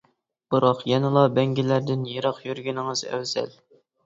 بىراق 0.53 0.79
يەنىلا 0.91 1.23
بەڭگىلەردىن 1.35 2.07
يىراق 2.13 2.41
يۈرگىنىڭىز 2.47 3.05
ئەۋزەل. 3.13 3.55